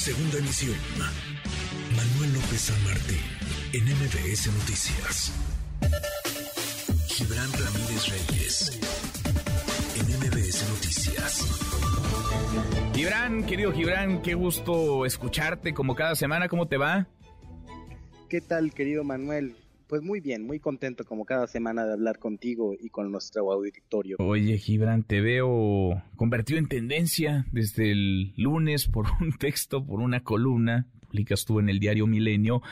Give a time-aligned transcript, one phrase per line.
[0.00, 0.76] Segunda emisión.
[1.94, 3.20] Manuel López San Martín,
[3.74, 5.30] en MBS Noticias.
[7.06, 8.80] Gibran Ramírez Reyes,
[9.96, 11.44] en MBS Noticias.
[12.94, 16.48] Gibran, querido Gibran, qué gusto escucharte como cada semana.
[16.48, 17.06] ¿Cómo te va?
[18.30, 19.54] ¿Qué tal, querido Manuel?
[19.90, 24.18] Pues muy bien, muy contento como cada semana de hablar contigo y con nuestro auditorio.
[24.20, 30.22] Oye, Gibran, te veo convertido en tendencia desde el lunes por un texto, por una
[30.22, 32.62] columna, publicas tú en el diario Milenio,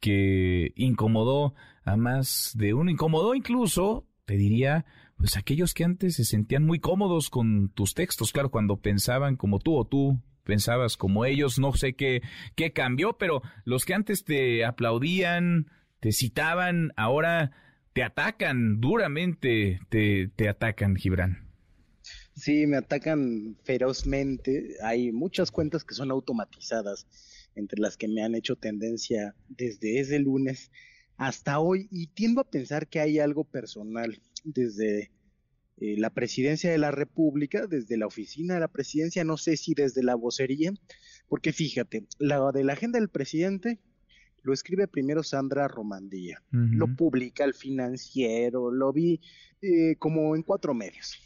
[0.00, 4.86] que incomodó a más de uno, incomodó incluso, te diría,
[5.18, 9.60] pues aquellos que antes se sentían muy cómodos con tus textos, claro, cuando pensaban como
[9.60, 12.22] tú o tú pensabas como ellos, no sé qué,
[12.56, 15.68] qué cambió, pero los que antes te aplaudían,
[16.06, 17.50] te citaban, ahora
[17.92, 21.50] te atacan duramente, te, te atacan, Gibran.
[22.32, 24.76] Sí, me atacan ferozmente.
[24.84, 27.08] Hay muchas cuentas que son automatizadas,
[27.56, 30.70] entre las que me han hecho tendencia desde ese lunes
[31.16, 35.10] hasta hoy, y tiendo a pensar que hay algo personal desde
[35.78, 39.74] eh, la presidencia de la República, desde la oficina de la presidencia, no sé si
[39.74, 40.72] desde la vocería,
[41.26, 43.80] porque fíjate, la de la agenda del presidente
[44.46, 49.20] lo escribe primero Sandra Romandía, lo publica el financiero, lo vi
[49.60, 51.18] eh, como en cuatro medios.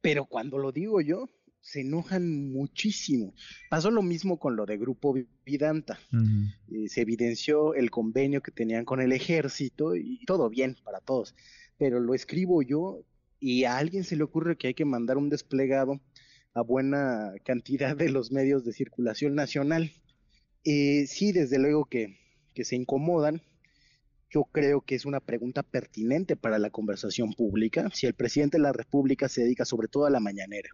[0.00, 1.28] Pero cuando lo digo yo,
[1.60, 3.34] se enojan muchísimo.
[3.70, 5.98] Pasó lo mismo con lo de Grupo Vidanta.
[6.70, 11.34] Eh, se evidenció el convenio que tenían con el ejército y todo bien para todos.
[11.76, 13.02] Pero lo escribo yo
[13.40, 16.00] y a alguien se le ocurre que hay que mandar un desplegado
[16.52, 19.90] a buena cantidad de los medios de circulación nacional.
[20.64, 22.16] Eh, sí, desde luego que,
[22.62, 23.42] se incomodan.
[24.30, 27.90] Yo creo que es una pregunta pertinente para la conversación pública.
[27.92, 30.70] Si el presidente de la República se dedica sobre todo a la mañanera,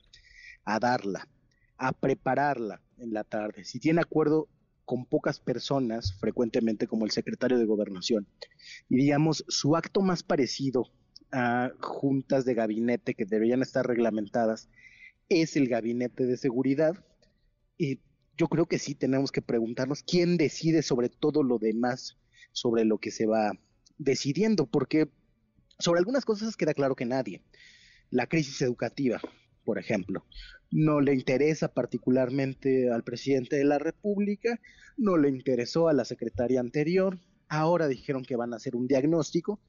[0.65, 1.29] a darla,
[1.77, 4.49] a prepararla en la tarde, si tiene acuerdo
[4.85, 8.27] con pocas personas, frecuentemente como el secretario de gobernación,
[8.89, 10.91] y digamos, su acto más parecido
[11.33, 14.69] a juntas de gabinete que deberían estar reglamentadas
[15.29, 17.05] es el gabinete de seguridad,
[17.79, 18.01] y
[18.37, 22.17] yo creo que sí tenemos que preguntarnos quién decide sobre todo lo demás,
[22.53, 23.53] sobre lo que se va
[23.99, 25.09] decidiendo, porque
[25.79, 27.43] sobre algunas cosas queda claro que nadie.
[28.11, 29.21] La crisis educativa,
[29.65, 30.25] por ejemplo,
[30.71, 34.61] no le interesa particularmente al presidente de la República,
[34.97, 37.19] no le interesó a la secretaria anterior,
[37.49, 39.61] ahora dijeron que van a hacer un diagnóstico,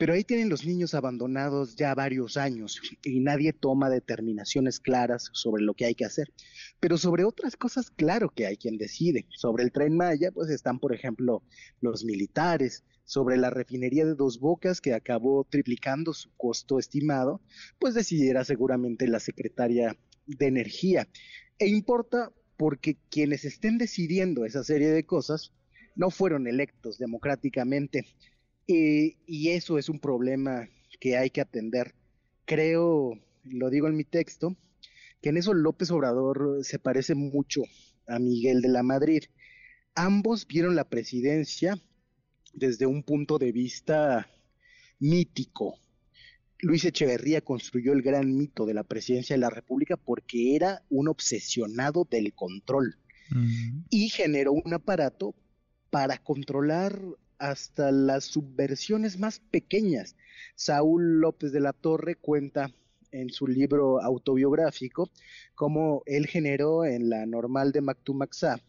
[0.00, 5.62] pero ahí tienen los niños abandonados ya varios años y nadie toma determinaciones claras sobre
[5.62, 6.32] lo que hay que hacer.
[6.80, 9.26] Pero sobre otras cosas, claro que hay quien decide.
[9.28, 11.42] Sobre el tren Maya, pues están, por ejemplo,
[11.82, 12.82] los militares.
[13.04, 17.42] Sobre la refinería de Dos Bocas, que acabó triplicando su costo estimado,
[17.78, 21.08] pues decidirá seguramente la secretaria de Energía.
[21.58, 25.52] E importa porque quienes estén decidiendo esa serie de cosas
[25.94, 28.06] no fueron electos democráticamente
[28.70, 30.68] eh, y eso es un problema
[31.00, 31.94] que hay que atender.
[32.44, 34.56] Creo, lo digo en mi texto,
[35.20, 37.62] que en eso López Obrador se parece mucho
[38.06, 39.24] a Miguel de la Madrid.
[39.94, 41.78] Ambos vieron la presidencia
[42.52, 44.28] desde un punto de vista
[44.98, 45.78] mítico.
[46.60, 51.08] Luis Echeverría construyó el gran mito de la presidencia de la República porque era un
[51.08, 52.96] obsesionado del control
[53.90, 55.34] y generó un aparato
[55.88, 57.00] para controlar
[57.40, 60.14] hasta las subversiones más pequeñas.
[60.54, 62.70] Saúl López de la Torre cuenta
[63.10, 65.10] en su libro autobiográfico
[65.54, 68.60] cómo él generó en la normal de Mactumaxá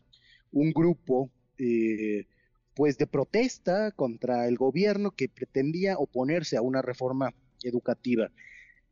[0.51, 1.29] un grupo
[1.59, 2.25] eh,
[2.73, 7.33] pues de protesta contra el gobierno que pretendía oponerse a una reforma
[7.63, 8.31] educativa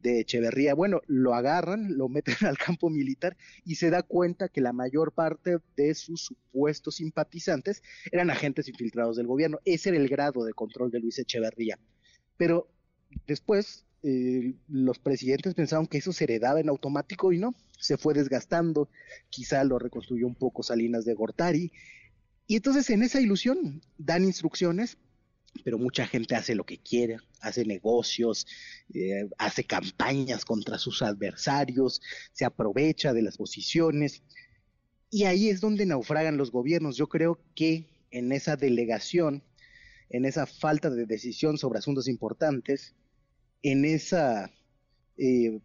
[0.01, 0.73] de Echeverría.
[0.73, 5.11] Bueno, lo agarran, lo meten al campo militar y se da cuenta que la mayor
[5.11, 9.59] parte de sus supuestos simpatizantes eran agentes infiltrados del gobierno.
[9.65, 11.79] Ese era el grado de control de Luis Echeverría.
[12.38, 12.69] Pero
[13.27, 18.13] después eh, los presidentes pensaron que eso se heredaba en automático y no, se fue
[18.13, 18.89] desgastando,
[19.29, 21.71] quizá lo reconstruyó un poco Salinas de Gortari.
[22.47, 24.97] Y entonces en esa ilusión dan instrucciones
[25.63, 28.46] pero mucha gente hace lo que quiere, hace negocios,
[28.94, 32.01] eh, hace campañas contra sus adversarios,
[32.31, 34.24] se aprovecha de las posiciones
[35.10, 36.96] y ahí es donde naufragan los gobiernos.
[36.96, 39.44] Yo creo que en esa delegación,
[40.10, 42.96] en esa falta de decisión sobre asuntos importantes,
[43.63, 44.51] en esa
[45.18, 45.60] eh,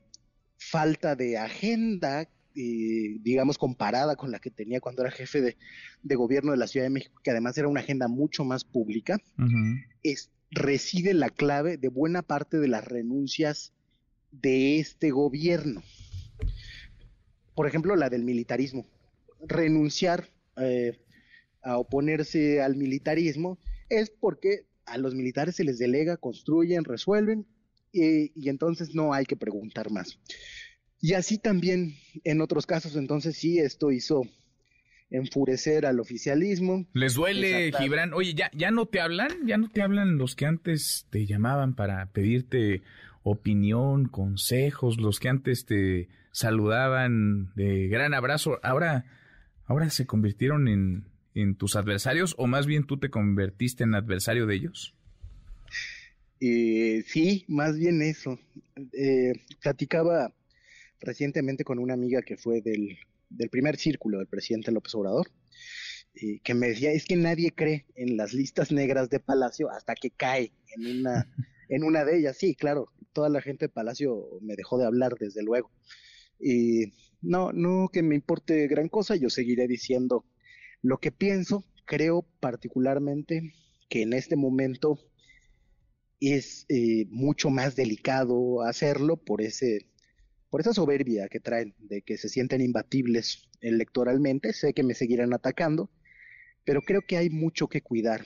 [0.57, 6.53] falta de agenda eh, digamos, comparada con la que tenía cuando era jefe de, gobierno
[6.53, 9.19] de la Ciudad de México, que además era una agenda mucho más pública,
[10.03, 13.73] es, reside la clave de buena parte de las renuncias
[14.31, 15.83] de este gobierno.
[17.55, 18.87] Por ejemplo, la del militarismo.
[19.47, 20.99] renunciar eh,
[21.63, 23.59] a oponerse al militarismo
[23.89, 27.47] es porque a los militares se les delega, construyen, resuelven
[27.93, 30.19] y, entonces no hay que preguntar más.
[31.05, 34.23] Y así también en otros casos, entonces sí, esto hizo
[35.11, 36.87] enfurecer al oficialismo.
[36.95, 38.15] ¿Les duele, Gibran?
[38.15, 39.29] Oye, ¿ya, ¿ya no te hablan?
[39.45, 42.81] ¿Ya no te hablan los que antes te llamaban para pedirte
[43.23, 48.59] opinión, consejos, los que antes te saludaban de gran abrazo?
[48.63, 49.05] Ahora,
[49.67, 51.05] ahora se convirtieron en,
[51.35, 54.95] en tus adversarios o más bien tú te convertiste en adversario de ellos?
[56.41, 58.39] Eh, sí, más bien eso.
[58.95, 60.33] Eh, platicaba
[61.01, 62.99] recientemente con una amiga que fue del,
[63.31, 65.31] del primer círculo del presidente López Obrador,
[66.15, 69.95] y que me decía, es que nadie cree en las listas negras de Palacio hasta
[69.95, 71.29] que cae en una,
[71.69, 72.37] en una de ellas.
[72.39, 75.71] Sí, claro, toda la gente de Palacio me dejó de hablar, desde luego.
[76.39, 80.25] Y no, no que me importe gran cosa, yo seguiré diciendo
[80.83, 83.55] lo que pienso, creo particularmente
[83.89, 84.99] que en este momento
[86.21, 89.87] es eh, mucho más delicado hacerlo por ese
[90.55, 94.53] por esa soberbia que traen de que se sienten imbatibles electoralmente.
[94.53, 95.91] Sé que me seguirán atacando,
[96.65, 98.25] pero creo que hay mucho que cuidar,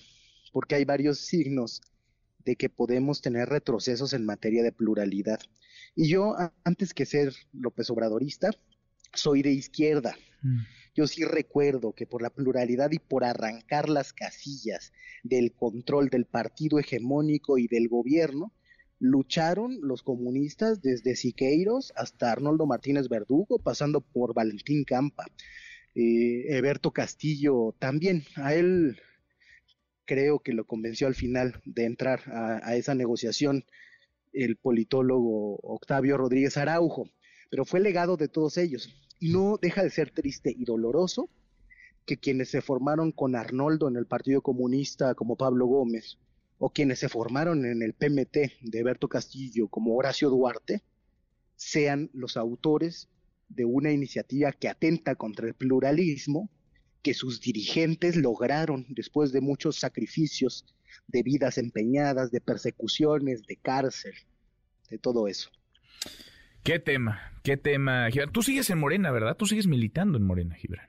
[0.52, 1.80] porque hay varios signos
[2.44, 5.40] de que podemos tener retrocesos en materia de pluralidad.
[5.96, 8.50] Y yo, antes que ser López Obradorista,
[9.14, 10.14] soy de izquierda.
[10.42, 10.58] Mm.
[10.94, 14.92] Yo sí recuerdo que por la pluralidad y por arrancar las casillas
[15.22, 18.52] del control del partido hegemónico y del gobierno,
[18.98, 25.26] lucharon los comunistas desde Siqueiros hasta Arnoldo Martínez Verdugo, pasando por Valentín Campa,
[25.94, 28.24] eh, Eberto Castillo también.
[28.36, 29.00] A él
[30.04, 33.64] creo que lo convenció al final de entrar a esa negociación
[34.32, 37.10] el politólogo Octavio Rodríguez Araujo,
[37.50, 38.88] pero fue legado de todos ellos.
[39.20, 41.28] Y no deja de ser triste y doloroso
[42.06, 46.18] que quienes se formaron con Arnoldo en el Partido Comunista como Pablo Gómez,
[46.58, 50.82] o quienes se formaron en el PMT de Berto Castillo como Horacio Duarte,
[51.56, 53.08] sean los autores
[53.48, 56.50] de una iniciativa que atenta contra el pluralismo
[57.02, 60.66] que sus dirigentes lograron después de muchos sacrificios,
[61.06, 64.14] de vidas empeñadas, de persecuciones, de cárcel,
[64.90, 65.50] de todo eso.
[66.64, 67.32] ¿Qué tema?
[67.42, 68.08] ¿Qué tema?
[68.32, 69.36] Tú sigues en Morena, ¿verdad?
[69.36, 70.88] Tú sigues militando en Morena, Gibran.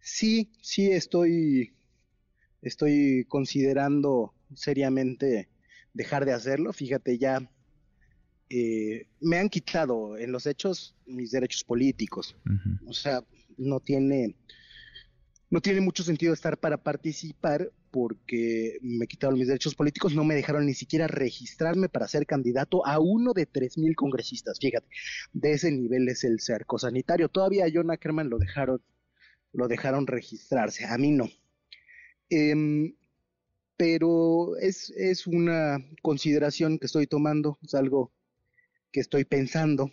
[0.00, 1.74] Sí, sí, estoy,
[2.62, 5.48] estoy considerando seriamente
[5.94, 6.72] dejar de hacerlo.
[6.72, 7.48] Fíjate, ya
[8.48, 12.36] eh, me han quitado en los hechos mis derechos políticos.
[12.86, 13.24] O sea,
[13.56, 14.36] no tiene,
[15.50, 20.34] no tiene mucho sentido estar para participar porque me quitaron mis derechos políticos, no me
[20.34, 24.58] dejaron ni siquiera registrarme para ser candidato a uno de tres mil congresistas.
[24.58, 24.86] Fíjate,
[25.32, 27.28] de ese nivel es el cerco sanitario.
[27.28, 28.82] Todavía a John Ackerman lo dejaron,
[29.52, 31.28] lo dejaron registrarse, a mí no.
[32.30, 32.94] Em,
[33.82, 38.12] pero es, es una consideración que estoy tomando, es algo
[38.92, 39.90] que estoy pensando,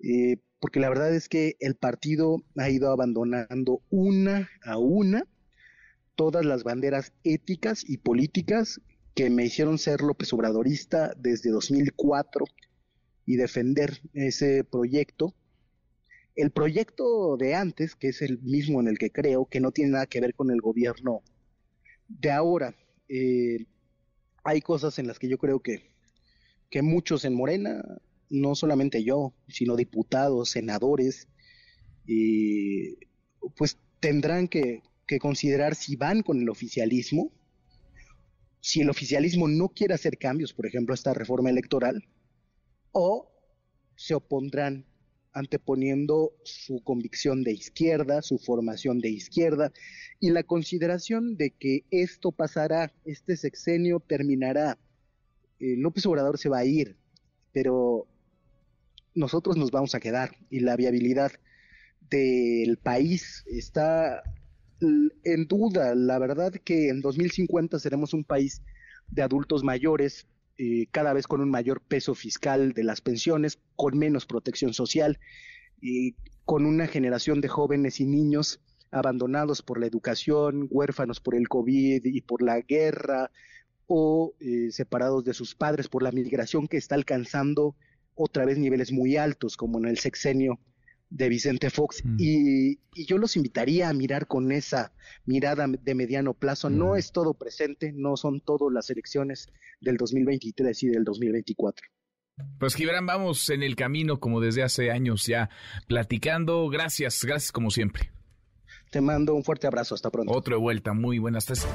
[0.00, 5.28] eh, porque la verdad es que el partido ha ido abandonando una a una
[6.16, 8.80] todas las banderas éticas y políticas
[9.14, 12.46] que me hicieron ser López Obradorista desde 2004
[13.26, 15.36] y defender ese proyecto.
[16.34, 19.92] El proyecto de antes, que es el mismo en el que creo, que no tiene
[19.92, 21.22] nada que ver con el gobierno
[22.08, 22.74] de ahora,
[23.08, 23.66] eh,
[24.42, 25.90] hay cosas en las que yo creo que,
[26.70, 27.82] que muchos en Morena,
[28.30, 31.28] no solamente yo, sino diputados, senadores,
[32.06, 32.96] y
[33.56, 37.32] pues tendrán que, que considerar si van con el oficialismo,
[38.60, 42.04] si el oficialismo no quiere hacer cambios, por ejemplo, a esta reforma electoral,
[42.92, 43.30] o
[43.96, 44.86] se opondrán
[45.34, 49.72] anteponiendo su convicción de izquierda, su formación de izquierda
[50.20, 54.78] y la consideración de que esto pasará, este sexenio terminará,
[55.58, 56.96] eh, López Obrador se va a ir,
[57.52, 58.06] pero
[59.14, 61.32] nosotros nos vamos a quedar y la viabilidad
[62.10, 64.22] del país está
[64.80, 65.94] en duda.
[65.94, 68.62] La verdad que en 2050 seremos un país
[69.08, 70.26] de adultos mayores,
[70.58, 75.18] eh, cada vez con un mayor peso fiscal de las pensiones, con menos protección social,
[75.80, 81.48] y con una generación de jóvenes y niños abandonados por la educación, huérfanos por el
[81.48, 83.30] COVID y por la guerra,
[83.86, 87.76] o eh, separados de sus padres por la migración que está alcanzando
[88.14, 90.58] otra vez niveles muy altos, como en el sexenio
[91.10, 92.16] de Vicente Fox mm.
[92.18, 94.92] y, yo los invitaría a mirar con esa
[95.26, 96.70] mirada de mediano plazo.
[96.70, 96.96] No mm.
[96.96, 99.48] es todo presente, no son todas las elecciones
[99.80, 101.86] del 2023 y del 2024.
[102.58, 105.50] Pues Gibran, vamos en el camino como desde hace años ya
[105.86, 106.68] platicando.
[106.68, 108.10] Gracias, gracias como siempre.
[108.90, 109.94] Te mando un fuerte abrazo.
[109.94, 110.32] Hasta pronto.
[110.32, 110.92] Otro de vuelta.
[110.92, 111.66] Muy buenas tardes.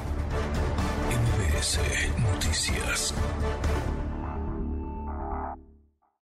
[1.10, 1.78] MBS
[2.18, 3.14] Noticias.